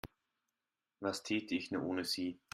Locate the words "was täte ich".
0.99-1.69